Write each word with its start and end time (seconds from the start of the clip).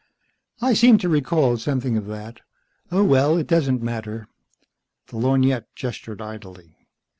"I 0.63 0.73
seem 0.73 0.97
to 0.97 1.09
recall 1.09 1.57
something 1.59 1.95
of 1.95 2.07
that. 2.07 2.39
Oh 2.91 3.03
well, 3.03 3.37
it 3.37 3.45
doesn't 3.45 3.83
matter." 3.83 4.27
The 5.09 5.17
lorgnette 5.17 5.67
gestured 5.75 6.23
idly. 6.23 6.75